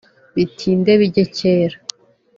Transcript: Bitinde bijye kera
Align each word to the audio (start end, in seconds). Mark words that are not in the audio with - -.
Bitinde 0.35 0.91
bijye 1.01 1.23
kera 1.37 1.77